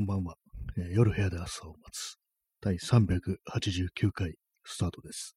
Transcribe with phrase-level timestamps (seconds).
[0.00, 0.34] こんばんは、
[0.78, 2.16] えー夜部屋で朝を待つ。
[2.62, 4.32] 第389回
[4.64, 5.36] スタートです。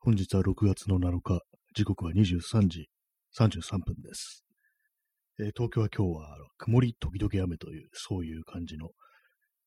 [0.00, 1.40] 本日は6月の7日、
[1.72, 2.88] 時刻は23時
[3.38, 4.44] 33分です。
[5.38, 8.90] えー東京は今日は曇り時々雨という、そういう感じの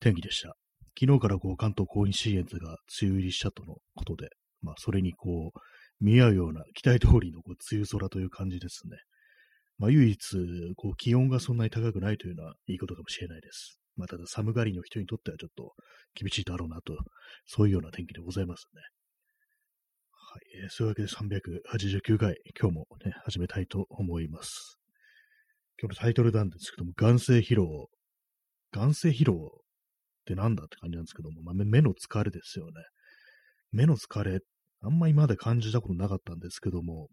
[0.02, 0.54] 天気でした。
[1.00, 4.28] 昨日からこう関東甲信越が梅雨入りしたとのことで、
[4.62, 8.98] まあそれにこう見合うような期待通りのこう梅雨空という感じですね。
[9.78, 10.20] まあ唯一
[10.76, 13.80] こう気温がそんなに高くないというのはいいことかもしれないです。
[14.00, 15.74] まあ、ただ寒がりの人にとってはちょっと
[16.16, 16.98] 厳しいだろうなと、
[17.46, 18.82] そういうような天気でございますね。
[20.12, 20.64] はい。
[20.64, 24.78] えーそういうわけで389回、今日もね、始めたいと思います。
[25.82, 27.90] 今日のタイトルなんですけども、眼性疲労。
[28.72, 32.72] 眼性疲労ってなんだって感じなんですけども、まあ、目の疲れですよね。
[33.72, 34.40] 目の疲れ、
[34.82, 37.08] あんま今まで感じたことなかったんですけども、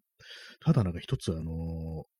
[0.61, 2.17] ただなんか一つあのー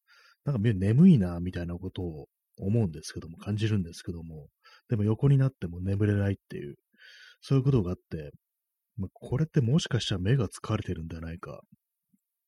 [0.47, 4.47] なんか目眠いな、みたいなことを思うんですけども、感じるんですけども、
[4.89, 6.77] でも横になっても眠れないっていう、
[7.41, 8.31] そういうことがあって、
[8.97, 11.57] まあ、これってもしかしたら目が疲れてるんじゃないかっ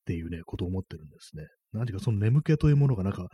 [0.05, 1.45] ていうね、ことを思ってるんですね。
[1.73, 3.27] 何かその眠気というものがなんか、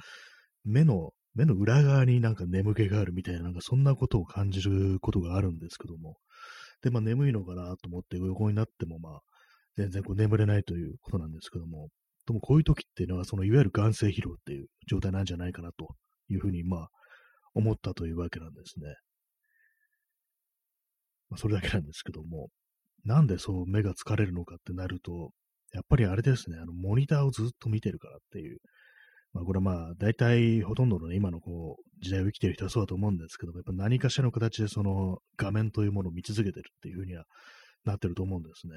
[0.66, 6.18] 目の、目の裏側になんか眠気があるみたいな、なんかそんなことを感じることがあるんですけども、
[6.82, 9.20] で、まあ眠いのかなと思って横になってもまあ、
[9.78, 11.90] 全然こう眠れないということなんですけども、
[12.26, 15.96] でもこういう時っていうのは、そのいわゆる眼性疲労っていう状態なんじゃないかなと
[16.30, 16.90] いうふうに、まあ、
[17.56, 18.88] 思ったというわけなんですね。
[21.30, 22.50] まあ、それだけなんですけども、
[23.04, 25.32] なんでそう目が疲れるのかってなると、
[25.74, 28.60] やっぱりあれですね、あの、モニターをずっと見てるからっていう、
[29.34, 37.26] まあ、これはまあ、大体ほとんどのね、今のこう、時代を生きてる人はそうだと思うんですけども、やっぱ何かしらの形でその画面というものを見続けてるっていうふうには
[37.84, 38.74] なってると思うんですね。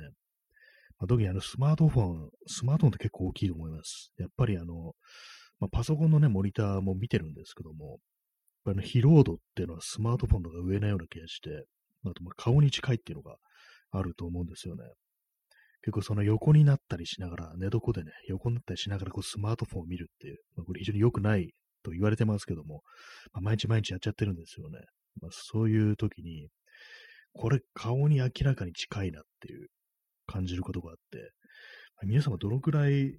[0.99, 4.13] まあ、特にあのスマートフォン、スマートフォンって結構大きいと思います。
[4.19, 4.95] やっぱりあの、
[5.61, 7.99] まあ、パソコンのね、モニターも見てるんですけども、
[8.69, 11.65] ぱり、ね、疲労度っていうのはスマートフォンとか上なような気がして、
[12.05, 13.37] あとまあ顔に近いっていうのが
[13.91, 14.85] あると思うんですよね。
[15.83, 22.83] 結構その横になったりしながら、寝床でね、横になったりしながらこうスマートフォンを見るっていう、まあ、これ非常に良くないと言われてますけども、
[23.33, 24.81] まあ、毎日毎日やっちゃってるんですよね。
[25.21, 26.49] まあ、そういう時に、
[27.33, 29.69] これ顔に明らかに近いなっていう
[30.27, 31.19] 感じることがあって、
[31.97, 33.19] まあ皆様どのくらい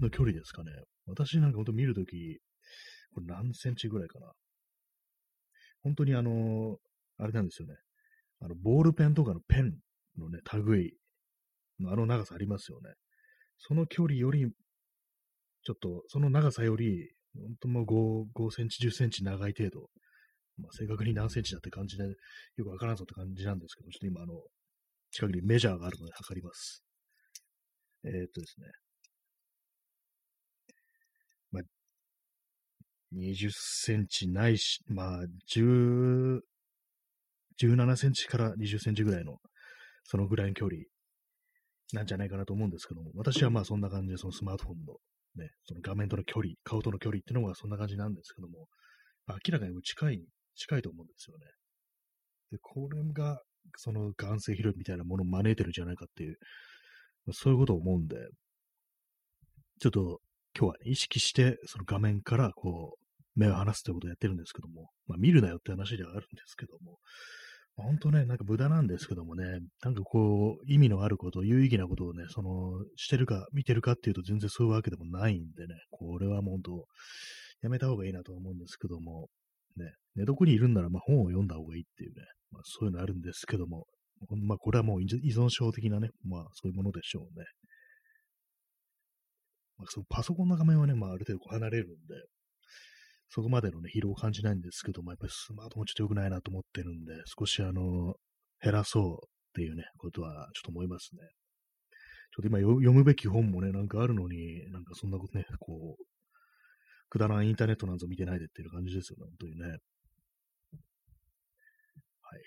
[0.00, 0.70] の距離ですかね。
[1.06, 2.38] 私なんか本当見るとき、
[3.14, 4.32] これ何センチぐらいかな。
[5.84, 6.78] 本当にあの、
[7.18, 7.74] あれなんですよね。
[8.40, 9.74] あの、ボールペンとかのペン
[10.18, 10.96] のね、類
[11.78, 12.90] のあの長さありますよね。
[13.58, 14.50] その距離より、
[15.62, 19.88] ちょっと、その長さより、本当もう5、5センチ、10センチ長い程度。
[20.56, 24.34] まあ、正確に何センチだって感じで、よくわからんぞって感じなんですけど、ちょっと今、あの、
[25.10, 26.84] 近くにメジャーがあるので測ります。
[28.04, 28.66] えー、っとですね。
[31.50, 31.62] まあ、
[33.16, 35.24] 20センチないし、まあ、
[35.56, 36.40] 17
[37.96, 39.38] センチから20センチぐらいの、
[40.04, 40.82] そのぐらいの距離
[41.92, 44.94] なんじゃないかなと思うんですけども、私はまあそんな感じで、そのスマートフォンの
[45.36, 48.66] ね、その画面との距離、顔との距離っていうのがそんな感じなんですけども、
[49.26, 50.24] まあ明らかに近い、
[50.56, 51.46] 近いと思うんですよね。
[52.52, 53.40] で、これが、
[53.76, 56.36] その眼性疲労みたいなものを招いてるんじゃないかっていう、
[57.26, 58.16] まそういうことを思うんで、
[59.80, 60.20] ちょっと
[60.56, 63.03] 今日はね、意識して、その画面からこう、
[63.34, 66.98] 目を離すということをやってるんですけども、まあ見るなよって話ではあるんですけども、
[67.76, 76.86] まあ本当ね、なんか無駄なんですけどもね、なんかこう、意味のあること、有意義なことをね、その、してるか、見てるかっていうと全然そういうわけでもないんでね、これはもう本当、
[77.62, 79.28] やめた方がいいなと思うんですけども、
[79.76, 83.86] ね、寝床にいるんなら、まあ本を読んだ方がいいっていうね、まあそういうのあるんですけども、
[84.46, 87.44] まあこれはもう依存症的なね、まあそういうものでしょうね。
[89.76, 92.14] まあ、そのパソコンの画面はね、まあある程度離れるんで、
[93.34, 98.14] そこまでのね、疲労を感じないんですけども、やっぱりスマートフォンちょっと良くないなと思ってるんで、少しあの、
[98.62, 101.22] 減らそうっていうね、ことはちょっと思いますね。
[102.30, 106.04] ちょっと今読むべき本もね、なんかあるのに、なんかそんなことね、こう、
[107.10, 109.66] くだらんインターネットなんぞ見てないでっていう感じですよね、本当にね。
[109.66, 109.78] はい。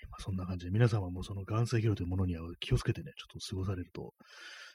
[0.08, 4.14] まあ、そんな感じで、皆様もその眼性疲労というものには気をつけてね、ちょっと過ごされると、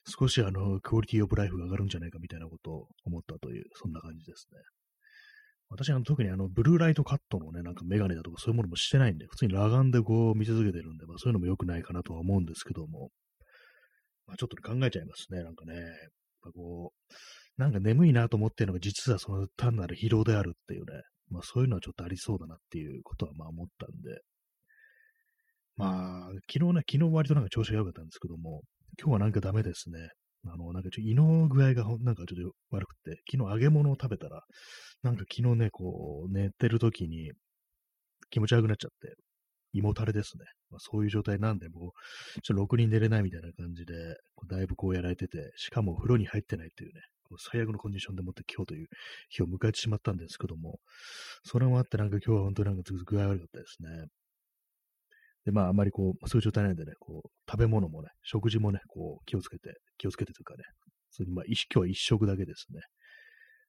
[0.06, 4.60] 少しあの、クオリティオブライフが上がるんじゃないかみたいなことを思ったという、そんな感じですね。
[5.74, 13.10] 私は特にあの、ブルーライトカットのね、なんかメガネだとかそういうものもしてないんで、普通に裸眼でこう見続けてるんで、まあそういうのも良くないかなとは思うんですけども、
[14.28, 15.76] まあちょっと考えちゃいますね、なんかね。
[15.76, 15.86] やっ
[16.44, 16.94] ぱこ
[17.58, 24.22] う、なんか眠いなと思ってるのが実はその単なる疲労であるっていうね、まあそういうのはちょっとありそうだなっていうことはまあ思ったんで、
[25.76, 28.62] まあ、昨日ね、昨日割となんか調子が良かったんですけども、
[29.00, 30.10] 今日はなんかダメですね。
[30.46, 34.44] あの、なんかちょっと胃の具合がなんかちょっと悪くて、昨日揚げ物を食べたら、
[35.02, 37.32] なんか昨日ね、こう、寝てる時に、
[38.30, 39.16] 気持ち悪くなっちゃって、
[39.74, 40.46] 胃もたれですね。
[40.70, 41.94] まあ、そういう状態なんで、も
[42.38, 43.94] う、ちょっとろくに寝れないみたいな感じで、
[44.48, 48.88] だいぶこうやられてて、しかも風呂に入ってないっていうね、こう最悪のコンディションでもって今日という
[49.30, 50.80] 日を迎えてしまったんですけども、
[51.44, 54.06] それもあってなんか今日は本当になんか具合悪かったですね。
[55.46, 60.64] で、まあ、あまりこう、そういう状態なんでね、こう、食べ物もね、食事もね、こう、気をつけて、気をつけてというかね、
[61.12, 62.80] それにまあ、今日は一食だけですね。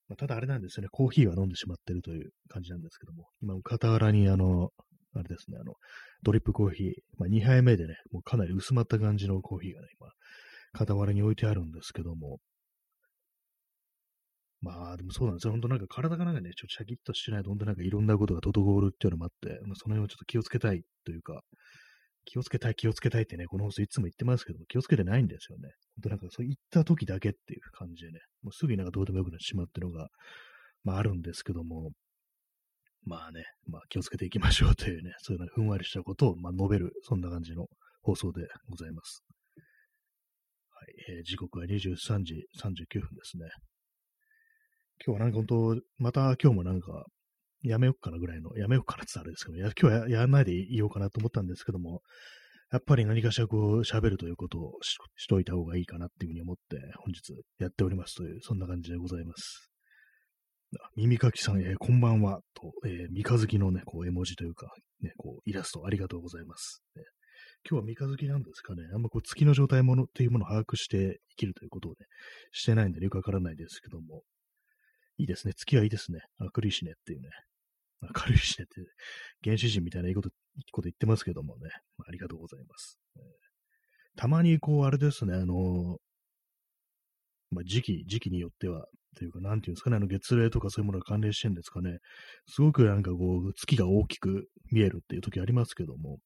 [0.08, 4.70] まあ、ただあれなんですよね、コーヒーは飲んでしまってるという感じなんですけども、今、傍らにあの、
[5.16, 5.74] あれですね、あの、
[6.22, 10.08] ドリップコーヒー、まあ、2杯目でね、もうかなり薄まった感じのコーヒーがね、今、
[10.86, 12.38] 傍らに置いてあるんですけども、
[14.64, 15.52] まあ、でもそうなんですよ。
[15.52, 21.42] 本当なんか体がなんかね、ちょっとシャキッとしないと、本当なんかいろんなことが滞るっていうのもあって、まあ、その辺をちょっと気をつけたいというか、
[22.24, 25.68] 気をつけたい、気をつけたいってね、この放送いつも言ってますけども、気をつけてないんですよね。
[25.96, 30.08] 本当なんかそういった時だけっていう感じでね、もうすぐになんかどうでもよくなってしまうっていうのが、
[30.82, 31.90] まああるんですけども、
[33.04, 37.66] まあね、まあ気をつけていきましょうというね、そういうのふんわりしたことを、まあ、述べる、そんな感じの
[38.00, 39.22] 放送でございます。
[40.70, 43.48] はい、えー、時刻は23時39分ですね。
[45.04, 47.06] 今日はなんか本当、また今日もなんか、
[47.62, 52.02] やめよっかなぐらいの、やめよっかなって言ったらあれですけど、や今日はやらないでいようかなと思ったんですけども、
[52.70, 59.70] やっぱり何かしらこう喋るということをししといた方がいいかなっていうふうに思って本日やっておりますという、そんな感じでございます。
[60.96, 66.82] 耳かきさん、えー、こんばんは、と、えー、三日月のね、こう、絵文字というか、ね、こう、イラストありがとうございます。
[66.96, 67.02] ね、
[67.68, 68.82] 今日は三日月なんですかね。
[68.92, 72.06] あんまこう、月の状態ものっていうものを把握して生きるということをね、
[72.50, 74.22] してないんでよくわからないですけども、
[75.18, 75.54] いいですね。
[75.54, 76.20] 月はいいですね。
[76.40, 77.28] 明るいしねっていうね。
[78.02, 78.82] 明るいしねって、
[79.42, 81.70] 原始人みたいないいこと、いいこと言ってますけどもね。
[82.06, 82.98] あ、りがとうございます。
[83.16, 83.22] えー、
[84.16, 85.98] たまにこう、あれですね、あの
[87.50, 91.98] まあ、時期、時期によっては、というか、なんていうんですかね、あの月齢とかそういうものが関連してるんですかね、
[92.48, 96.18] すごくなんかこう、月が大きく見えるっていう時ありますけども、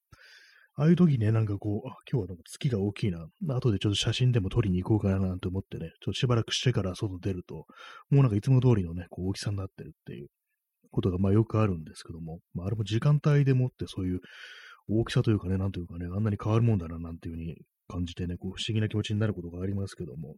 [0.80, 7.66] ああいう時ね、なんかこう、あ今日はなんか月が大きいな、後でちょっと写真でも撮りに行こうかななんて思ってね、ちょっとしばらくしてから外出ると、
[8.10, 10.28] もうなんかいつも通りのね、こう大きさになってるっていう
[10.92, 14.20] ことがまあよくあるんですけども、まあ、あれも時間帯でもってそういう
[14.88, 17.56] 大きさというかね、なんというかね、あんなに変わるもんだななんていうふうに
[17.88, 20.36] 感じてね、こう不思議な気持ちになることがありますけども、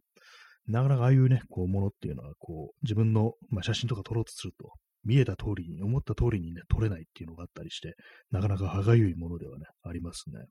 [0.67, 4.71] なかなかああいうね、こう、ものっていうのは、こう、自分の、まあ、写真とか撮ろうとすると、
[5.03, 7.95] 見えた通りに、思った通りにね、撮れないっていうのがあったりして、
[8.31, 10.45] なかなか歯がゆいものではね、ありますね。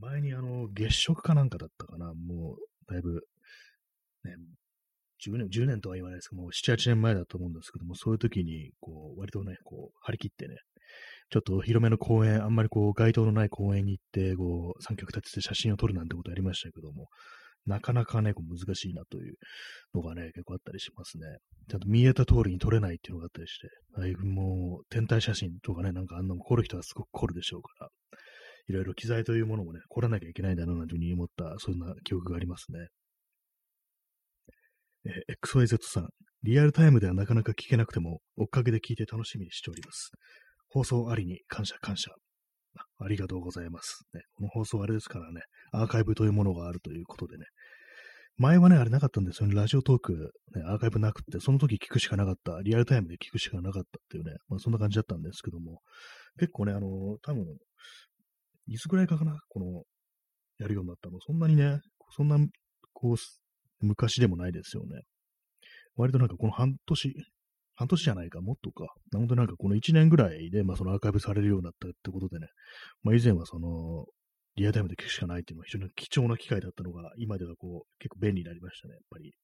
[0.00, 3.22] 前にあの、月食かなんかだったかな、もう、だいぶ、
[4.24, 4.36] ね、
[5.24, 10.56] 10年、10年とは言わないですけどもう、7、8年前だと思うんですけども、そういう時に、こう、割とね、こう、張り切ってね、
[11.30, 17.08] ちょっと広めの公園、あんまりこう、街灯のない公園に行って、こう、三脚立てて写真を撮るなんてことありましたけども、
[17.66, 19.36] なかなかね、こう難しいなという
[19.94, 21.26] のがね、結構あったりしますね。
[21.68, 23.68] ちゃんと見えた通りに撮れないっていうのがあったりして、
[24.00, 27.90] あいもう、天体写真とかね、なんかあんなの凝る人はすごく凝るでしょうから、
[28.68, 32.88] いろいろ機材というものもね、凝らなきゃいけないんだな、なんていうふうに思った、そんな記憶がありますね。
[35.28, 36.08] え、XYZ さん、
[36.42, 40.10] リアルタイムではなかなか聞けなくても、追っかけで聞いて楽しみにしております。
[40.68, 42.10] 放送ありに感謝感謝。
[42.98, 44.04] ありがとうございます。
[44.14, 45.42] ね、この放送あれですからね、
[45.72, 47.44] アーカイブというものがあるということでね。
[48.38, 49.54] 前はね、あれなかったんですよね。
[49.54, 52.60] ラジオトーク、ね、アーカイブなくって、その時聞くしかなかった。
[52.62, 55.80] リアルタイムで聞くしかなかったっていうね、まあそんな感じだったんですけども、
[56.38, 57.46] 結構ね、あの、多分、
[58.68, 59.82] いつぐらいかな、この、
[60.58, 61.18] やるようになったの。
[61.20, 61.80] そんなにね、
[62.14, 62.38] そんな、
[62.92, 63.16] こう、
[63.80, 65.02] 昔でもないですよね。
[65.96, 67.14] 割となんかこの半年、
[67.74, 68.86] 半年じゃないか、もっとか。
[69.12, 72.48] なのでなんかこの1年ぐらいで、まあそのアーカイブされるようになったってことでね、
[73.02, 74.06] まあ以前はその、
[74.56, 79.34] リアタイムで聞くしかないっていうのは非常に貴重な機会だったのが、今ではこう、結構便利になりましたね、やっぱり。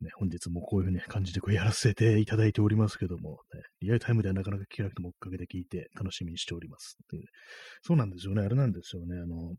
[0.00, 6.98] ね、本日もこういうね、感じでこうやらせていただいておりますけども、ね、リアルタイムではなかなか聞けなくても追っかけて聞いて楽しみにしております。
[7.82, 9.16] そうなんですよね、あれなんですよね。
[9.16, 9.54] あの、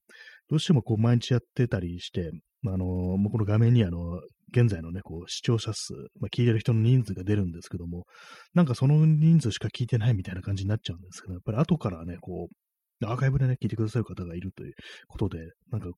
[0.49, 2.31] どうしてもこう毎日やってたりして、
[2.61, 4.21] まあ、あの、もうこの画面にあの、
[4.51, 8.05] 現在のね、こう、視聴者数、まあ、聞いてる人の人数が出るんですけども、
[8.53, 12.55] なんかその人数しか聞いてないみたいな感じになっちゃうんですけど、やっぱり後からね、こう、
[13.03, 14.73] アーカイブでね、聞いてくださる方がいるという
[15.07, 15.39] ことで、
[15.71, 15.89] なんか、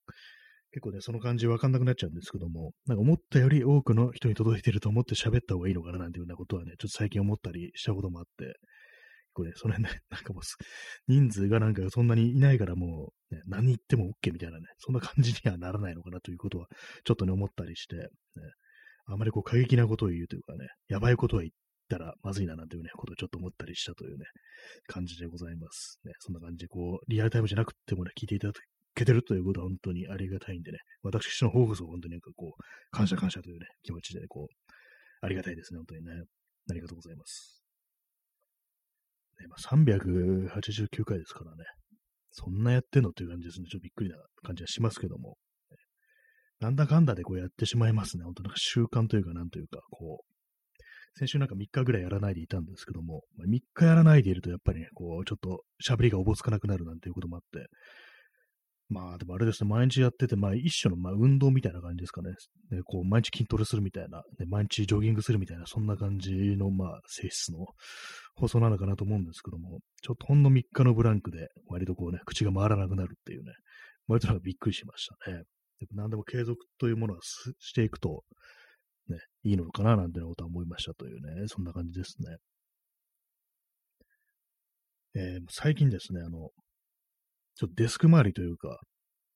[0.72, 8.56] 結構ね、その感じわかんなくなっちゃうんですけども、なんか思ったより多くの人に届いてると思って喋った方がいいのかななんていうようなことはね、ちょっと最近思ったりしたこともあって、結
[9.34, 10.44] 構ね、それね、 なんかもう、
[11.08, 16.68] 人数がなんかそんなにいないからもう、ね、何言っても OK みたいなね、そんな感じにはならないのかなということは、
[17.06, 18.04] ちょっとね、思ったりして、ね、
[19.06, 21.52] あまりこう過激なことを言うというかね、やばいことを言っ
[21.88, 24.26] ったらまずいななんていうね、ことをちょっと思ったりしたというね、
[24.88, 26.00] 感じでございます。
[26.04, 28.54] ね、そんな感じでこう、リアルタイムじゃなくてもね、聞いていただ
[28.94, 34.76] けてるということは本当にありがたいんでね、私の方こそ本当になんかこう、感謝感謝というね、気持ちで、こう、
[35.22, 36.12] ありがたいですね、本当にね。
[36.70, 37.64] ありがとうございます。
[39.40, 41.64] ねまあ、389回ですからね。
[42.32, 43.68] そんなやってんのっていう感じですね。
[43.72, 45.38] ちょっとびっくりな感じはしますけども。
[46.60, 48.24] なんだかんだでこうやってしまいますね。
[48.24, 50.27] 本当なんか習慣というか、なんというか、こう、
[51.16, 57.68] 先週なんか3日ぐらいやらないでいたんですけども、まあ、3日やらないでいるとやっぱりね、こう、ちょっと喋りがおぼつかなくなるなんていうこともあって、
[58.90, 62.30] まあ、でもあれですね、毎日やってて、まあ、一種のまあ運動みたいな感じですかね。
[62.72, 67.66] ねこう毎日筋トレするみたいな、ね、毎日ジョギングするみたいな、そんな感じの、まあ、性質の
[68.36, 73.52] 放送なのかなと思うんですけども、ちょっとほんの3日のブランクで、割とこうね、口が回らなくなるっていうね、
[74.08, 75.44] 割となんかびっくりしましたね。
[75.80, 77.20] でも何でも継続というものは
[77.60, 78.24] していくと、
[79.10, 82.38] ね、いいのかななんてなことは思いましたというね、そんな感じですね。
[85.16, 86.50] えー、最近ですね、あの、
[87.56, 88.80] ちょっとデスク周りというか、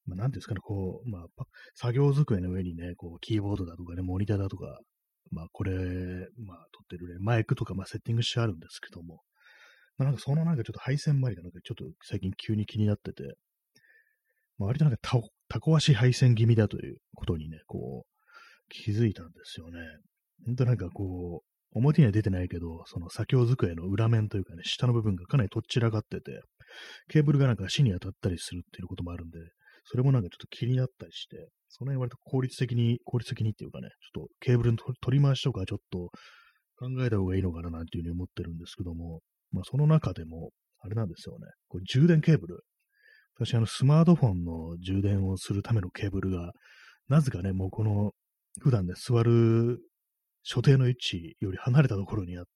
[0.06, 1.44] まあ、なんですかね、こう、まあ、
[1.76, 4.80] 作業机の上にね、こう、キーボードだとかね、モニターだとか、
[5.32, 9.22] まあ、これ、まあ、撮ってるね、マイクとか、まあ、セッティングしてあるんですけども、
[9.98, 13.24] まあ、なんかそのなんかちょっと配線周りがなんかちょっと最近急に気になってて、
[14.58, 18.11] まあ、割となんかタタコ足配線気味だということにね、こう、
[18.72, 19.80] 気づいたんですよね。
[20.46, 26.42] ほんとなんかこう、表には出てないけど、その作業机の裏面というかね、下の部分がかなりとっちらかってて、
[27.10, 29.40] ケーブルがなんか足に当たったりするっていうこともあるんで、
[29.86, 36.10] それもなんかちょっと気になったりして、その辺割と効率的に、効率的にっていうかね、ちょっとケーブルの取り回しとかちょっと
[36.78, 40.52] 考えた方がいいのかななんていうふうに思ってるんですけども、まあその中でも、
[40.84, 42.64] あれなんですよね、これ充電ケーブル。
[43.36, 46.52] 私、あの、スマートフォンの充電をするためのケーブルが、
[47.08, 48.12] なぜかね、もうこの、
[48.60, 49.80] 普段ね、座る
[50.44, 52.52] 所定の位置より離れたところにあって、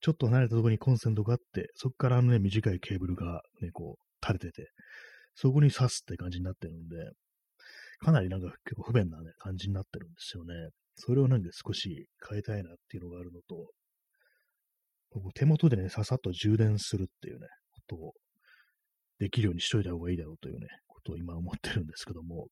[0.00, 4.70] ちょっと離れたところにコンセントがあって、そこからあのね、短いケーブルがね、こう、垂れてて、
[5.34, 6.96] そこに刺すって感じになってるんで、
[7.98, 10.54] かなりなんか結構不便なね、感じになってるんですよね。
[10.96, 13.70] それをなんか少し変えたいなっていうのがあるのと、
[15.34, 18.12] 手元でね、ささっと充電するっていうね、ことを
[19.18, 22.46] できるようにしといた方がいいだろうというね、ことを今思ってるんですけども、やっ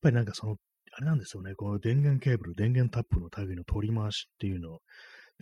[0.00, 0.56] ぱりなんかその
[0.94, 4.78] あれなんですよね、この電源ケーブル、電源タップの類の取り回しっていうの、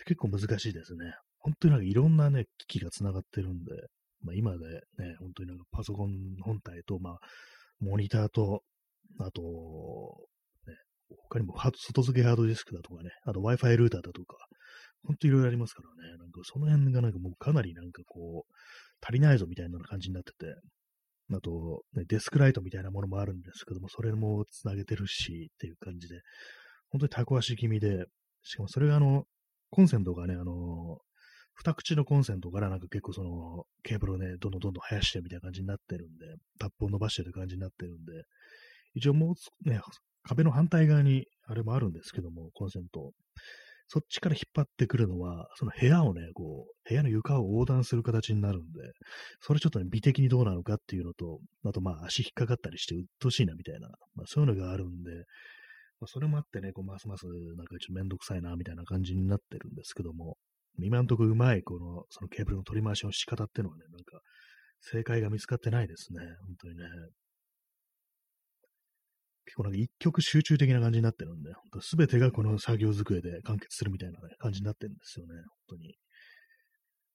[0.06, 1.12] 結構難しいですね。
[1.38, 3.72] 本当になんかいろんなね、機器が繋がってるんで、
[4.22, 4.58] まあ、今で
[4.98, 7.18] ね、本当になんかパソコン本体と、まあ、
[7.80, 8.62] モニターと、
[9.18, 9.42] あと、
[10.66, 10.76] ね、
[11.28, 14.36] 他にも外付けハードディスクだとかね、あと Wi-Fi ルーターだとか、
[15.04, 18.52] 本当いろいろありますからね、なんかその辺がなんかもうかなりなんかこう、
[19.02, 20.54] 足りないぞみたいな感じになってて、
[21.32, 26.20] あと、ね、デスクライトみたいなものもあるんですけども、それもつなげてるしっていう感じで、
[26.90, 28.06] 本当にタコ足気味で、
[28.42, 29.24] しかもそれがあの、
[29.70, 30.98] コンセントがね、あの、
[31.54, 36.26] 二口のコンセントからなんか結構その、ケーブルをね、どんどんどんどん生やしてみたいな感じになってるんで、
[36.58, 38.24] タップを伸ばしてる感じになってるんで、
[38.94, 39.34] 一応も
[39.64, 39.80] うね、
[40.22, 43.12] 壁の反対側にあれもあるんですけども、コンセント。
[43.92, 48.80] そっちから引っ張ってくるのは、その部屋をね、こう、部屋の床を横断する形になるんで、
[49.40, 55.10] それちょっとね、美的にどうなのかっていうのと、あとまあ足引っかかったりして鬱陶しいなみたいな、まあそういうのがあるんで、
[56.00, 60.36] まあ、それもあってね、こう、ますますなんかちょっとめんどくさいなみたいな感じになってるんですけども、
[60.78, 64.20] 今んとこうまい、この、そのケーブルの取り回しの仕方っていうのはね、なんか、
[64.80, 66.20] 正解が見つかってないですね。
[66.46, 66.84] 本当にね。
[69.50, 75.34] 結構なんか一曲集中的な感じになってるんで、すべてがこの作業机で完結するみたいな、ね、感じになってるんですよね、
[75.68, 75.96] 本当に。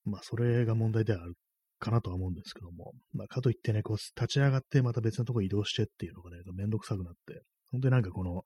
[0.04, 1.36] まあ、それが問題ではある
[1.80, 8.44] かなとは思うんですけども、まあ、かといってね、こう、立ち上がってまた別のとこ移動してっていうのがね、めんどくさくなって、本当になんかこの、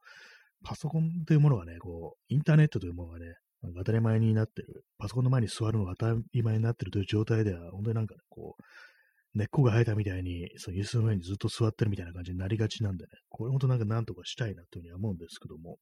[0.64, 3.26] パソコンというものがね、こう、インターネットというものがね、
[3.64, 8.64] なんか当たり前になってる、パソコンの前に座るのが当たり前になってるという状態では、本当になんかね、こう、
[9.36, 15.78] 根っこが生えたみたいに、その椅子の上にずっと座ってるみたいな感じになりがちなんでね、これほんとなんかなんとかしたいなというふうには思うんですけども、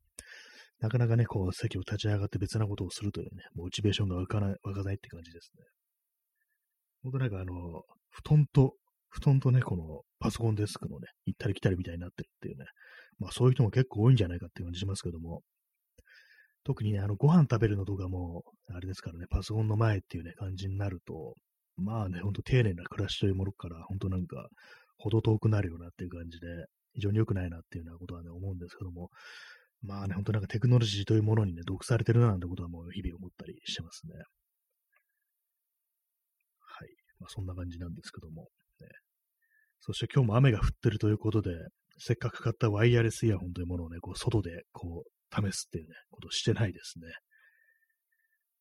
[0.80, 5.64] なかなかね、こう、席を立ち上がって別なことをするというね、モチベーションが湧かない、湧かないって感じですね。
[7.04, 7.54] ほんとなんかあの、
[8.10, 8.74] 布団と、
[9.10, 12.66] 布団とね、このパソコンデスクのね、行ったり来たりみたいになってるっていうね、
[13.18, 15.42] まあそういう人も結構多いんじゃないかっていう感じしますけども、
[16.64, 21.34] 特にね、あの、ご飯食べるのとかも、あれですからね、パソコンの前っていうね、感じになると、
[21.78, 24.50] まあね、ほんと丁寧な暮らしというものから、本当なんか、
[24.98, 26.48] ほど遠くなるようなっていう感じで、
[26.94, 29.10] 非常に良くないなっていうようなことはね、思うんですけども、
[29.84, 34.14] まあね、ほんとなんかテクノロジーというものにね、毒されてるななんてことはもう日々思ったりしてますね。
[36.60, 36.90] はい。
[37.20, 38.50] まあそんな感じなんですけども、
[38.82, 38.88] ね。
[39.80, 41.52] そして今日も雨が降ってるということで、
[42.00, 47.08] せっかく買ったワイヤレスイヤホンというものをね、こう外でこう試すっていうね、ことをしてないですね。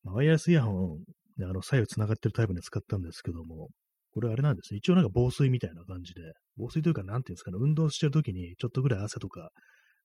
[0.02, 0.98] まあ、ワイヤレスイヤホン、
[1.44, 3.68] あの、左右繋がってるタイプで使ったんですけども、
[4.14, 4.78] これあれなんですね。
[4.78, 6.22] 一応なんか防水みたいな感じで、
[6.56, 9.50] 防水というかなんていうんですかね、運動してる時にちょっとぐらい汗とか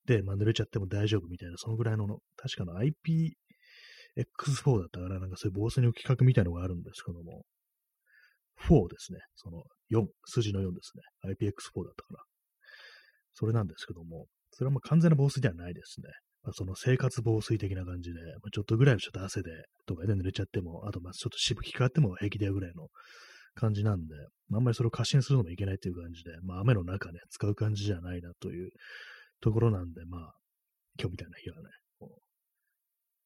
[0.06, 7.46] で、まあ、濡れちゃっても大丈夫みたいな、そのぐらいの、確かの IPX4 だったから、なんかそういう防水の企画みたいなのがあるんですけども、
[8.68, 9.20] 4ですね。
[9.36, 11.04] その4、数字の4ですね。
[11.32, 12.20] IPX4 だったかな。
[13.34, 16.10] それなんですけども、それはもう完全な防水ではないですね。
[16.44, 19.52] まあ、その生活防水的な感じで、まあ、ちょっとぐらいのちょっと汗で
[19.86, 22.88] とかで濡れちゃっても、あとまあちょっとしぶきかかっても平気だよぐらいの
[23.54, 24.16] 感じなんで、
[24.50, 28.70] まあ、あんまりそれを過信するのもいけないという感じで、まあ雨の中ね、使う感じじゃないなという
[29.42, 30.34] ところなんで、まあ、
[31.00, 31.70] 今日みたいな日はね、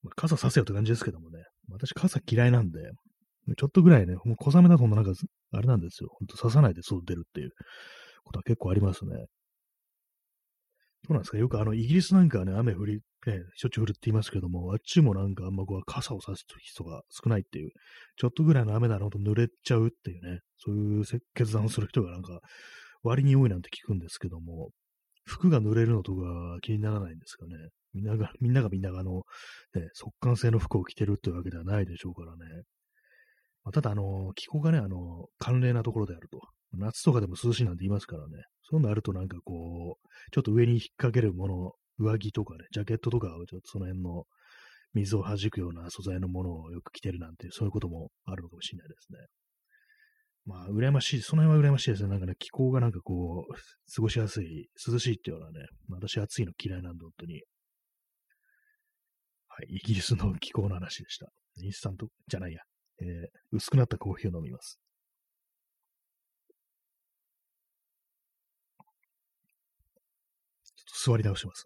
[0.03, 2.79] まあ、傘させよって感じですけどもね、私傘嫌いなんで、
[3.57, 5.12] ちょっとぐらいね、もう小雨だとなんか、
[5.51, 6.10] あれなんですよ。
[6.12, 7.51] ほんと刺さないで外出るっていう
[8.24, 9.25] ことは結構ありますね。
[11.07, 11.38] どうなんですか？
[11.38, 17.71] よくあの、イギリスなんかはね、雨降り、ね、しょっちゅう降るって言いますけども、あっちもなんかあんまこう傘を差す人が少ないっていう、
[18.17, 22.39] ちょっとぐらいの雨ならほんと濡れちゃうっていうね、そういう決断をする人がなんか
[23.03, 24.69] 割に多いなんて聞くんですけども、
[25.25, 26.21] 服が濡れるのとか
[26.62, 27.53] 気にならないんですかね？
[27.93, 29.24] みんなが、みんながみんながあの、
[29.74, 32.63] ね、速乾性の服を着てるってわけではないでしょうからね。
[33.63, 36.39] まあ、ただ、あの、気候がね、あの、寒冷なところであると。
[36.74, 38.43] 夏とかでも涼しいなんて言いますからね。
[38.63, 44.25] そういうのあるとなんかこう、ちょっと上に引っ掛けるもの、上着とかね、ジャケットとかをちょっとその辺の
[44.93, 49.19] 水を弾くような素材のものをよく着てるなんて、そういうこともあるのかもしれないですね。
[50.45, 52.10] まあ、羨ましい、その辺は羨ましいですね。
[52.10, 53.53] なんかね、気候がなんかこう、
[53.93, 57.41] 過ごしやすい、涼しいっていうようなね、まあ、私暑いの嫌いなんで、本当に。
[59.48, 61.31] はい、イギリスの気候の話でした。
[61.57, 62.62] インスタントじゃないや。
[63.01, 64.79] えー、薄くなったコーヒーを飲みます。
[70.63, 71.65] ちょっと座り直します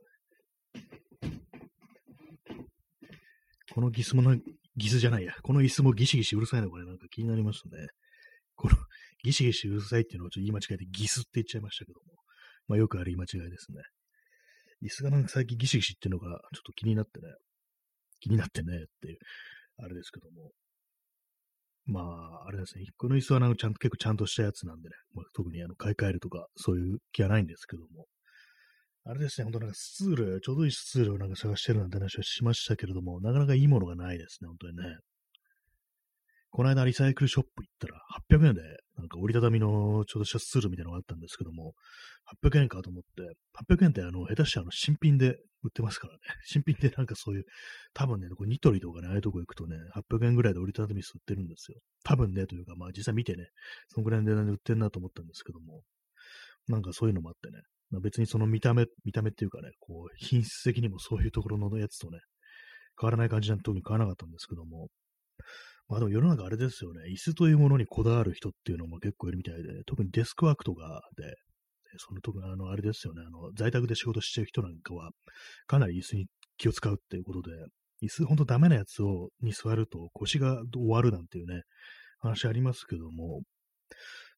[3.73, 4.35] このギスもな、
[4.75, 5.33] ギスじゃないや。
[5.43, 7.87] この椅子もギシギシうるさいのかね、なんか気になりますね。
[8.55, 8.75] この
[9.23, 12.05] ギシギシうるさいっていうのをちょっと言い間違えてギスって言っちゃいましたけども。
[12.67, 13.81] まあよくある言い間違いですね。
[14.83, 17.27] 椅子がなんか最近ギシギシっていうのがちょっと気になってね。
[18.19, 19.17] 気になってねっていう、
[19.77, 20.51] あれですけども。
[21.85, 22.85] まあ、あれですね。
[22.97, 24.95] この椅子はなんかちゃんと結構ちゃんとしたやつなんでね。
[25.13, 28.05] まあ、特にあの買い替えるとかそういう気はないんですけども。
[29.09, 34.83] あれですね、本当なんかスツール、ちょうどいいスツールをなんか探してるなんて話をしましたけれども、なかなかいいものがないですね、本当にね。
[36.51, 38.61] この間リサイクルショップ行ったら800円で、
[38.97, 41.73] なんか折りたたみのちょうどしたスツールみたいなのがあったんですけども、
[42.45, 43.23] 800円かと思って、
[43.67, 46.19] 800円ってあの、下手してあの、新品で売ってますからね。
[46.45, 47.45] 新品でなんかそういう、
[47.95, 51.79] 多分ね、こニトリとかね、ああいうとこ行くとね、800円ぐらいで折りたたみス売ってるんですよ。
[52.03, 53.49] 多分ね、というか、まあ実際見てね、
[53.87, 55.81] そのぐらいの値段で売ってるなと思ったんですけども、
[56.67, 62.19] なんかそういうのもあってね、まあ、別にその見た目、見た目っていうかね、こう、品質的にもそういうところのやつとね、
[62.99, 64.87] 変わらない感じなんて特に買わらなかったんですけども、
[65.87, 71.33] まあでも世の中あれですよね、椅子というものにこだわる人っていうのも結構いるみたいで、特にデスクワークとかで、
[71.97, 75.09] その特にあの、あれですよね、あの、在宅で仕事してる人なんかは、
[75.65, 77.51] かなり椅子に気を使うっていうことで、
[78.03, 81.63] 椅子ほんとダメなやつを、に座ると腰が終わるなんていうね、
[82.19, 83.41] 話ありますけども、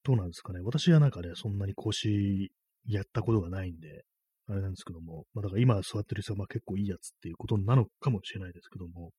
[0.03, 0.61] どうなんですかね。
[0.61, 2.51] 私はなんかね、そんなに腰
[2.85, 4.03] やったことがないんで、
[4.47, 9.11] あれなんですけども、まあだから今座ってる人はまあ結構いいやつっていうことなのかもしれないですけども、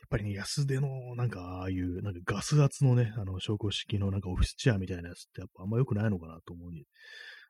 [0.00, 6.84] やっぱりね、安手の、なんか、ああいう、なんかガス圧のね、あの、昇降式のなんかオフィスチェアみたいなやつってやっぱあんま良くないのかなと思うに、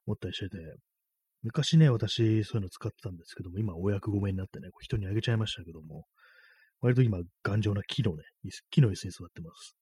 [0.06, 0.58] 思ったりしてて、
[1.42, 6.04] 昔ね、私、そういうの使ってたんですけども、今、お役御免になってね、人にあげちゃいましたけども、
[6.80, 8.22] 割と今、頑丈な木のね、
[8.70, 9.76] 木の椅子に座ってます。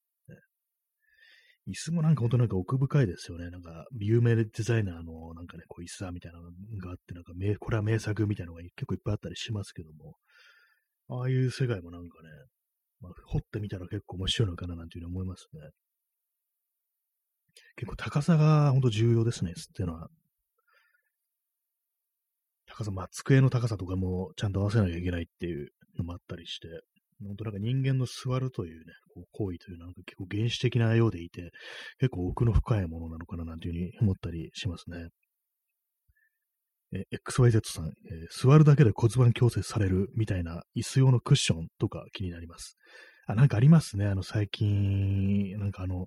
[1.69, 3.49] 椅子もなんか本当なんか奥深いですよね。
[3.51, 6.45] なんか、有名デザイナーのなんかね、こう椅子みたいなの
[6.79, 10.17] があって、なんか、これは名作みたいなのが結構いっぱいあったりしますけども、
[11.09, 12.29] ああいう世界もなんかね、
[13.01, 15.61] まあ、掘ってみたら結構面白いのかななんていうふうに思いますね。
[17.77, 20.09] 結構高さが本当重要ですね、っていうのは。
[22.67, 26.69] 高さ、まあ、机の高さとかもちゃんと合わせなきゃいけないっていうのもあったりして、
[27.29, 31.51] 本当なんか人間の座るというね、こう行為というのは結構原始的なようでいて、
[31.99, 35.09] 結構奥の深いものなのかななんていうふうに思ったりしますね。
[36.95, 42.77] え XYZ さん、えー、座るだけで骨盤矯正されるみたいな椅子用のクッションとか気になります。
[43.27, 44.07] あ、なんかありますね。
[44.07, 46.07] あの、最近、なんかあの、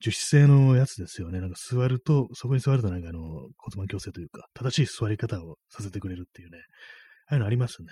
[0.00, 1.40] 樹脂製のやつですよね。
[1.40, 6.58] なんか座ると、そこに座るとなんかあの、骨盤矯正というか、正しい座り方をさせてくれるっていうね。
[7.28, 7.88] ああいうのありますね。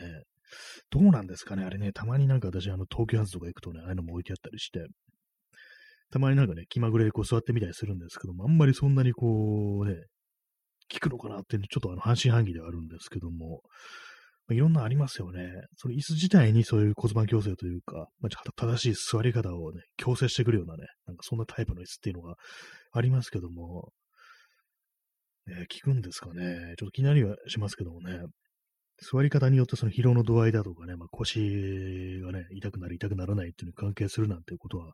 [0.91, 1.65] どうなんですかね？
[1.65, 4.87] あれね、たまになんか私、あの、東急ハンズとか行くとね、ああいうのも置いてあったりして、
[6.11, 9.95] たまになんかね、気まぐれでこう座ってみたりするんですけども、あんまりそんなにこうね、
[10.93, 13.61] 効くのかなって、ちょっとあの半信半疑ではあるんですけども、
[14.49, 15.49] まあ、いろんなありますよね。
[15.77, 22.35] その椅子自体にそういう骨盤矯正というか、まあ、正しい座り方をね、矯正してくるようなね、なんかそんなタイプの椅子っていうのが
[22.93, 23.91] ありますけども、
[25.47, 26.75] ね、効くんですかね？
[26.79, 28.21] ちょっと気になりはしますけどもね。
[29.01, 34.93] 座り方によってその疲労の度合いだとかね、まあ、腰がね、痛くなる、痛くならないっていうのに関係するなんていうことは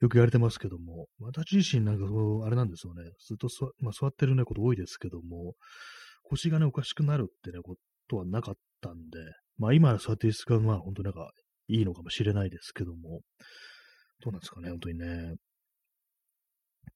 [0.00, 5.54] よく言われてますけども、私自身なんかそう、あれなんですよね、ずっと座,、まあ、座ってるね、こと多いですけども、
[6.22, 7.74] 腰がね、おかしくなるってね、こ
[8.08, 9.18] とはなかったんで、
[9.58, 11.30] まあ今座ってる椅子がまあ本当なんか
[11.68, 13.20] いいのかもしれないですけども、
[14.22, 15.34] どうなんですかね、本当にね。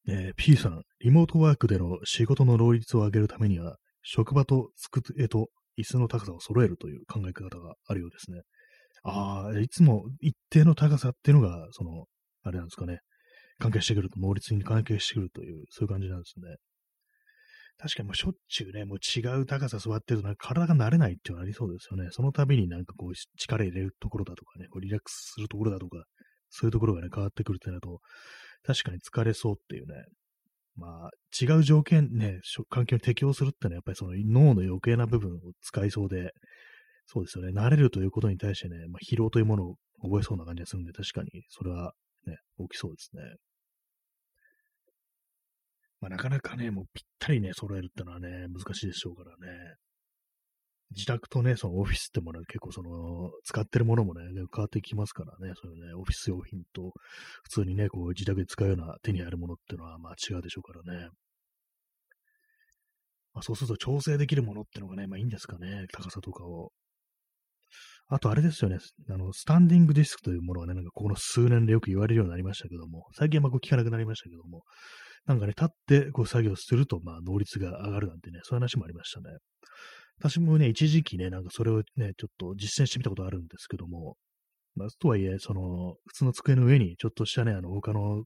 [0.07, 8.43] えー、P さん、リモートワークでの仕事の労率を上げるためには、職場と机と椅子の高さを揃えるという考え方があるようですね。
[9.03, 12.07] ああ、いつも一定の高さっていうのが、その、
[12.43, 13.01] あれなんですかね、
[13.59, 16.57] 関係してくると、能率に関係してくるという、そういう感じなんですね。
[17.77, 22.09] 確かにもうしょっちゅうね、もう違う高さ座ってると、なんか体が慣れないっていうのありそうですよね。
[22.13, 26.05] その度になんかこう力入れるところだとかね、こうリラックスするところだとか、
[26.51, 28.01] そういうところがね、変わってくるってなると、
[28.63, 30.05] 確かに疲れそうっていうね、
[30.77, 31.11] まあ、
[31.41, 36.33] 違う条件ね、環境に適応するってのは、やっぱりその脳の余計な部分を使いそうで、
[37.07, 41.93] そうですよね、慣れるということに対してね、まあ、疲労というものを覚えそうな感じがするんで、確かにそれは
[42.27, 43.23] ね、起きそうですね。
[46.01, 49.75] まあ、なかなかね、もうぴったりね、揃えるってのはね、難しいでしょうからね。
[50.95, 56.93] 自宅とね、そのオフィスってものは結構その、使ってるものもね、変わってきますからね、そういうね、オフィス用品と、
[57.43, 61.09] 普通にね、こう自宅で使うような手に入るものっていうのは、まあ違うでしょうからね。
[63.33, 66.71] まあそうすると調整できるものっていうのがね、まあいいんですかね、高さとかを。
[68.09, 68.79] あとあれですよね、
[69.11, 74.63] あの、スタンディングディスクというものはね、なんかこの数年でよく言われるようになりましたけども、最近はまあこう聞かなくなりましたけども、
[75.27, 79.39] なんかね、立ってこう作業すると、まあ能率が上がるなんてね、そういう話もありましたね。
[80.19, 84.17] 私もね、一時期ね、なんかそれをね、ちょっと実践してみたことあるんですけども、
[84.77, 88.25] まあ、とはいえ、その、普通の机の上に、ちょっとしたね、あの、他の、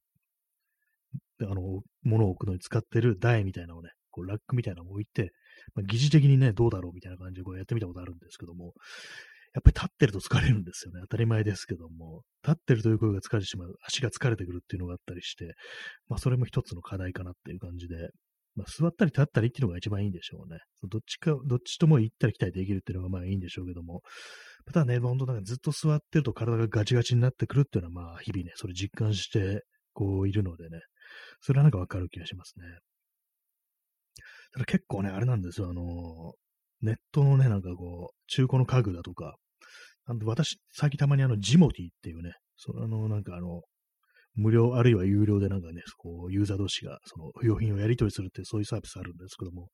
[1.42, 5.32] あの、物を置くのに使ってる台みたいなのをね、こう、ラックみたいなのを置いて、
[5.74, 8.72] まあ、疑似的にね、どうだろうみたいな感じでこうやってみたことあるんですけども、
[9.54, 11.00] やっぱり立ってると疲れるんですよね。
[11.02, 15.54] 当たり前ですけども、立ってるという声が疲れてしまう、足が疲れてくるっていうのがあったりして、
[16.08, 18.10] まあそれも一つの課題かなっていう感じで、
[18.58, 20.58] まあ、座ったり立ったりっていうのが一番いいんでしょうね。
[20.90, 24.02] どっちか、どっちとも行ったり来たりできるっていうのがまあいいんでしょうけども、
[24.66, 30.80] ただね、本当なんかずっと座ってると体がガチガチになってくるっていうのはまあ日々ね、それ実感してこういるのでね、
[31.40, 32.64] それはなんかわかる気がしますね。
[34.52, 36.34] ただ結構ね、あれなんですよ、あの、
[36.82, 39.36] ネットのね、なんかこう、中古の家具だとか、
[40.06, 43.62] あの私、最近たまにあの、ジモティっていうね、そのあの、なんかあの、
[44.38, 49.68] 無料あるいは有料でなんかね、こう、ユーザー同士がその不要品をやり取りするってそういうサービスあるんですけども、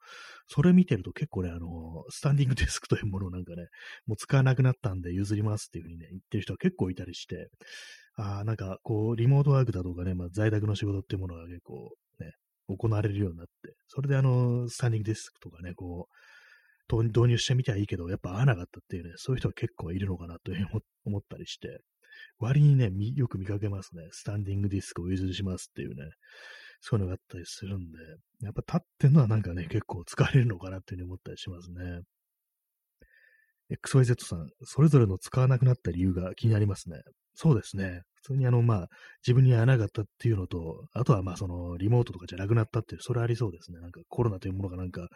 [0.48, 1.68] それ見てると結構ね、あの、
[2.08, 3.66] スタンディングデスクというものをなんかね、
[4.06, 7.48] もう使わなくなったんで譲りますっていうふうにね、言ってる人は結構いたりして、
[8.16, 12.32] ああ、なんかこう、リモートワークだとかね、まあ在宅の仕事っていうものが結構ね、
[12.68, 21.80] 行われるようになって、それであの、スタンディングデスクとかね、こう、導入してみてはいいけど、やっぱ合わなかったっていうね、そういう人は結構いるのかなというふうに思ったりして、
[22.38, 24.08] 割にね、よく見かけますね。
[24.12, 26.10] スタンディングディスクを譲りしますっていうね、
[26.80, 27.98] そういうのがあったりするんで、
[28.42, 32.02] やっぱ立ってんのはなんかね、結構疲れるのかなっていうふうに思ったりしますね。
[33.70, 37.00] XYZ さん、それぞれの使わなくなった理由が気になりますね。
[37.34, 38.02] そうですね。
[38.14, 38.86] 普通にあの、まあ、
[39.26, 43.80] 自分に合わなかったっていうのと、あとはまあ、その、リモートとかじゃなくなったっていう、それありそうですね。
[43.80, 45.08] なんかコロナというものがなんか、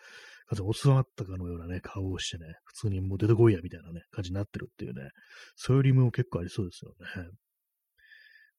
[0.48, 5.11] 風に収まったかのようなね、顔をしてね、普通にもう出てこいやみたいなね、感じになってるっていうね、
[5.57, 7.28] そういう理由も結構ありそうですよね。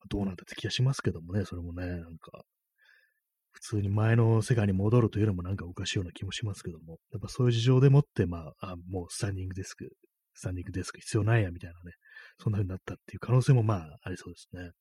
[0.09, 2.43] どうなんだって気がしますけどもね、それもね、なんか、
[3.51, 9.89] 普通に前の世界に戻るというのもなんかおかしいような気もしますけども、やっぱそういう事情でもって、まあ、あもうスタンディングデスク、
[10.33, 11.91] スタンディングデスク必要ないやみたいなね、
[12.41, 14.71] そんな風になったっていう可能性もまあありそうですね。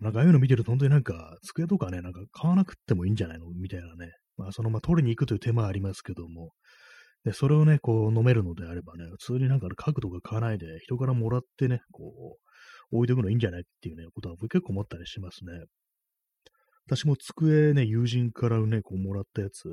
[0.00, 3.46] なんかああいうの見てると本当になんか机とかね、なんか買わなくてもいいんじゃないの？
[3.50, 6.52] みたいなね、まあ、その、まあ、取りに行くという手間はありますけども、
[7.24, 12.38] で、それをね、こう、飲めるのであればね、普通になんか角度が買わないで、人からもらってね、こ
[12.92, 15.52] う、置いておくのいいんじゃないっていうね、ことは僕結構思ったりしますね。
[16.86, 19.68] 私も机ね、友人からね、こう、もらったやつ、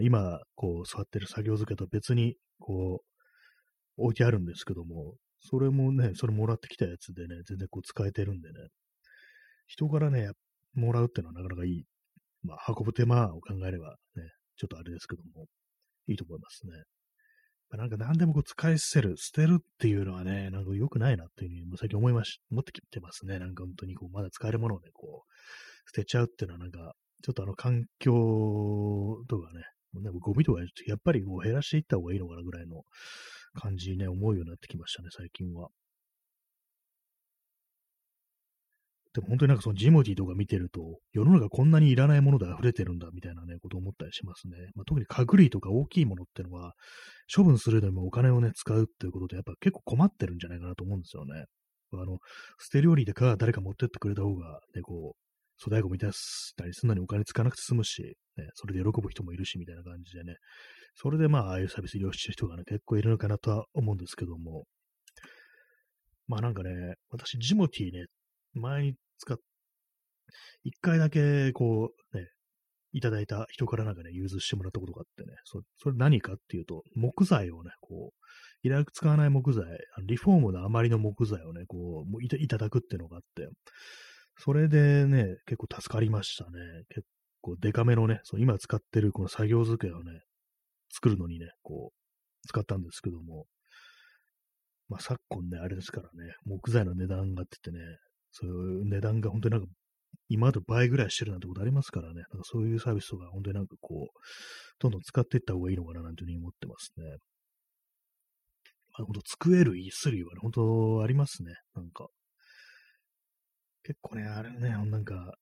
[0.00, 3.00] 今、こう、座ってる作業机と別に、こ
[3.96, 8.54] う、置いてあるんですけども、それもね、それもらってきたやつでね、全然こう使えてるんでね、
[9.66, 10.30] 人からね、
[10.74, 11.84] もらうっていうのはなかなかいい
[12.42, 14.22] まあ、運ぶ手間を考えればね、
[14.56, 15.46] ちょっとあれですけども、
[16.06, 16.72] いいと思いますね。
[17.70, 23.38] なんか何でもこう使い捨てる、捨てるっていうのはね、なんか良くないなっていうふうに最近思いまし、思ってきてますね。
[23.38, 28.12] なんか本当にこう、まだ使えるものをね、こう、捨てちゃうっていうのはなんか、ちょっとあの環境
[29.28, 29.64] とかね、
[30.02, 32.82] でもゴミとかやっぱりこう減らしていった方がいいのかなぐらいの
[33.58, 35.68] 感じね、思うようになってきましたね、最近は。
[39.14, 44.56] でも本当になんかそのジモティーとか見てると、世の中こんなにいらないもので溢れてるんだみたいなね、ことを思ったりしますね。
[44.74, 46.74] まあ、特に家具類とか大きいものってのは、
[47.34, 51.44] 処分するのにもお金をね、使うっていうことで、やっぱ結構困ってるんじゃないかなと思うんですよね。
[51.94, 52.18] あの、
[52.60, 55.27] 捨て料理でか誰か持ってってくれた方が、ね、こう、
[55.60, 58.02] 粗大ゴミ出したりするのにお金使わなくて済むし、
[58.36, 60.36] ね、それで喜ぶ人もいるし、みたいな感じでね。
[60.94, 64.64] それでまあ、ああいうサービス利用してる人がね、結構いるのかなとは思うんですけども。
[66.26, 66.70] まあなんかね、
[67.10, 68.06] 私、ジモティーね、
[68.54, 69.36] 前に使っ、
[70.64, 72.28] 一回だけ、こう、ね、
[72.92, 79.64] いただいた人からなんかね、融通してもらったことがあってね、そそれ何かっていうと、木材をね、こう、いらなく使わない木材、
[80.06, 83.48] リフォームの余りの木材をね、こう、いたいただくっていうのがあって、
[84.38, 86.50] それでね、結構助かりましたね。
[86.90, 87.06] 結
[87.40, 90.20] 構デカめのね、そう今使ってるこの作業机をね、
[90.92, 93.46] 作るのにね、こう、使ったんですけども、
[94.88, 97.98] まあ昨今ね、あれですからね、木材の値段がって言ってね、
[98.30, 99.68] そういう値段が本当になんか
[100.28, 102.14] 今と倍ぐらいしてるなんてことありますからね。
[102.14, 104.18] なんかそういうサービスとか本当になんかこう、
[104.78, 107.04] どんどん使っていった方がいいのかななんていうふうに思ってますね。
[108.98, 111.54] まあ、本当机類、椅子類はね、本当ありますね。
[111.74, 112.08] なんか。
[113.84, 115.34] 結構ね、あれね、なんか、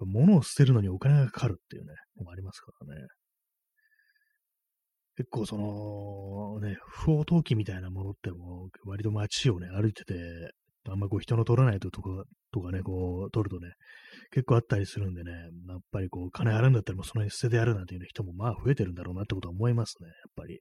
[0.00, 3.06] 物を捨てるのにお金がかかるっていうね、のがありますからね。
[5.16, 10.14] 結構その、ね、不法投棄みたいなものっても、割と街をね、歩いてて、
[10.90, 13.72] あんまこう人の取らないとか、とかね、こう、取るとね、
[14.32, 15.30] 結構あったりするんでね、
[15.68, 20.60] やっぱりこう、金払うんだったらもうその辺捨ててやるなんていう人もまあ増えてるんだろうなってことは思いますね、やっぱり。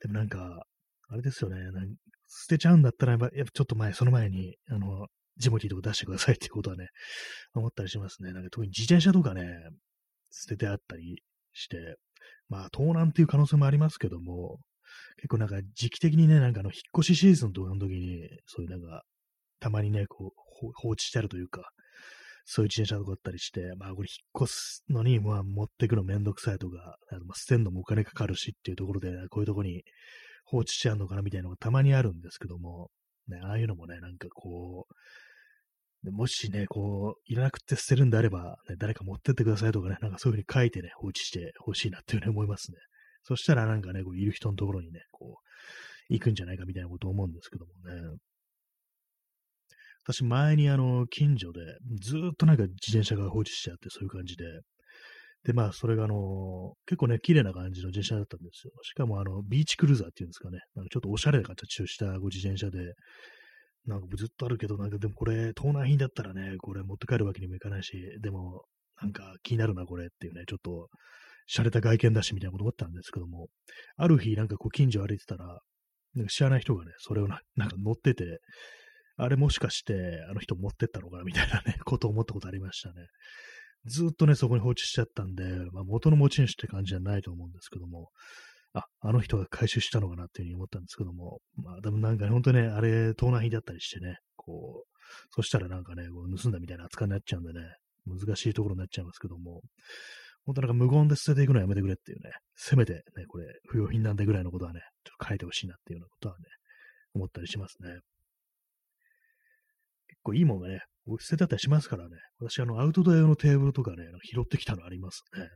[0.00, 0.66] でもなんか、
[1.08, 1.94] あれですよね、なん
[2.28, 6.88] 捨てちゃうんだったら、やっぱちょっと前、その前に、あの、ジモティーとか出してくださいっていうことはね、
[7.54, 8.32] 思ったりしますね。
[8.32, 9.42] なんか特に自転車とかね、
[10.30, 11.96] 捨ててあったりして、
[12.48, 14.58] まあ、盗難っていう可能性もありますけども、
[15.16, 19.02] 結構なんか時期的にね、なんかあの、引っ越しシーズンとかの時に、そういうなんか、
[19.60, 20.30] たまにね、こう、
[20.74, 21.62] 放置してあるというか、
[22.44, 29.82] そういう自転車とかあったりして、まあこれ引っ越すのに、まあ持ってくのめんどくさいとか、あの捨てんのもお金かかるしっていうところで、こういうとこに
[30.46, 32.90] 放置しちゃうのかなみたいなのがたまにあるんですけども、
[33.28, 42.78] ね、ああいうのもね、なんかこう、もしね、こう、いらなくて捨てるんであれば、ね、誰か持ってってくださいとかね、なんかそういうふうに書いてね、放置してほしいなっていうふうに思いますね。
[43.24, 47.72] そしたらなんかね、こういる人のところにね、こう、行くんじゃないかみたいなことを思うんですけども
[48.12, 48.16] ね。
[50.04, 51.60] 私前にあの、近所で
[52.00, 54.44] ずっとなんか自転車が放置しちゃって、そういう感じで。
[55.44, 58.72] で、まあ、それがあの、結構ね、綺麗な感じの自転車だったんですよ。
[58.82, 60.58] しかもあの、ビーチクルーザーっていうんですかね。
[60.74, 62.94] なんかちょっとおしゃれな形をしたご自転車で、
[63.86, 68.64] なんかずっとあるけど、なんかでもこれ、盗難品だったらね、これ持って帰るわけにもいかないし、でも、
[69.00, 70.88] なんか気になるな、これっていうね、ちょっと、
[71.48, 73.48] 洒落た外見だしみたいなこと思ったんですけども、
[73.96, 75.60] ある日なんかこう近所歩いてたら、
[76.14, 78.40] なんか知らない人がね、それをな なんか乗ってて、
[79.16, 83.06] あれもしかしてあの人持ってったのかなみたいなね、ことを思ったことありましたね。
[83.86, 88.10] ずっとね、そこに放置しちゃったんで、まあ、元の持ち主って感じじゃないと思うんですけども、
[88.74, 97.60] あ、あの人が回収したのかなっていうふうに思ったんですけども、まあ、でもなんか、ね、本当ね、あれ、盗難品だったりしてね、こう、そしたらなんかね、こう盗んだみたいな扱いになっちゃうんでね、
[98.06, 99.62] 難しいところになっちゃいますけども、
[100.44, 106.44] 本当なんか無言で捨てていくのはやめてくれっていうね、せめてね、これ、不要品なんでぐらいのことはね、ちょっと書いてほしいなっていうようなことはね、
[107.14, 107.90] 思ったりしますね。
[110.08, 110.82] 結構いいもんがね、
[111.20, 112.16] 捨ててあったりしますからね。
[112.38, 115.48] 私、あの、アウトドア用のテーブルとかね、拾ってきたのありますね。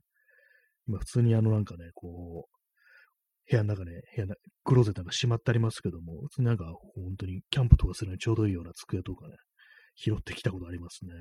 [0.86, 4.34] 今、普通にあの、なんかね、こう、部屋の中ね、部屋の、
[4.64, 9.34] クローゼットが閉まってありますけども、普通になんか、本当にキャンプとかするのにちょうどいいような机とかね、
[9.96, 11.12] 拾ってきたことありますね。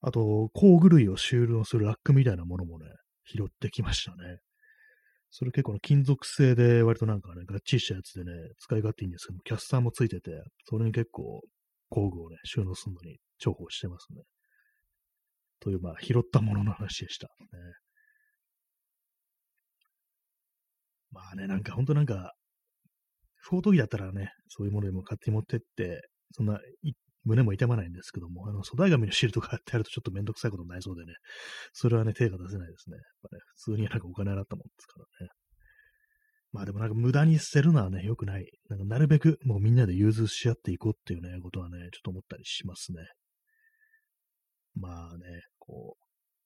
[0.00, 2.86] あと、工具類を収納するラックみたいなものもね、
[3.24, 4.38] 拾ってきましたね。
[5.30, 10.30] それ結構の金属製で割となんかね、がっちりしたやつでね、使い勝手いいんですけどもキャスターもついてて、
[10.64, 11.42] それに結構
[11.88, 14.22] 工具をね、収納するのに重宝してますね。
[15.60, 17.28] という、まあ、拾ったものの話でした。
[17.28, 17.32] ね、
[21.10, 22.32] まあね、なんか本当なんか、
[23.36, 26.60] 不法投棄だったらね、そういうものでも勝手に持ってって、そんな
[27.24, 31.14] 胸も痛まないんですけども、あの、粗大紙のシールとかやってやるとちょっとめんどくさいことになりそうでね、
[31.72, 32.96] それはね、手が出せないですね。
[32.96, 35.30] やっぱね、普通になんかお金払ったもんですからね。
[36.56, 38.50] まあでもなんか無駄に捨てるのはね、良くない。
[38.70, 43.02] なんかなるべくもうみんなで融通し合っていこうっていうね、ことはね、ちょっと思ったりしますね。
[44.74, 45.98] まあね、こ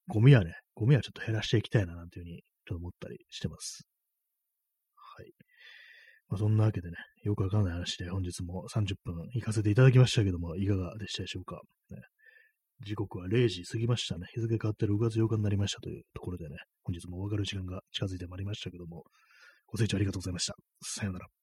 [0.09, 3.87] う、ゴミはね、ゴミはちょっと減らしていきたいななんていうふうにちょっと思ったりしてます。
[4.96, 5.31] はい。
[6.29, 11.61] まあ、そんなわけでね、よくわかんない話で本日も30分行かせていただきましたけども、いかがでしたでしょうか。
[11.90, 11.99] ね、
[12.85, 14.27] 時刻は0時過ぎましたね。
[14.35, 19.05] 日付変わって6月8日になりましたというところでね、本日もお別れる時間が近づいてまいりましたけども、
[19.71, 20.57] ご清聴ありがとうございました。
[20.83, 21.39] さようなら。